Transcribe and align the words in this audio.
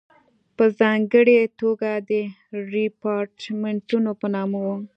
په 0.57 0.65
ځانګړې 0.79 1.39
توګه 1.59 1.91
د 2.09 2.11
ریپارټیمنټو 2.73 3.97
په 4.19 4.27
نامه 4.35 4.57
وو. 4.65 4.75